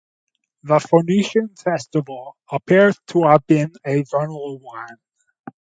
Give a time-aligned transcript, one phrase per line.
[0.63, 4.97] The Phoenician festival appears to have been a vernal one.